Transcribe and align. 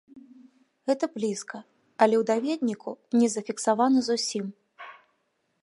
Гэта 0.91 1.05
блізка, 1.17 1.57
але 2.05 2.15
ў 2.21 2.29
даведніку 2.31 2.89
не 3.19 3.27
зафіксавана 3.35 3.99
зусім. 4.09 4.45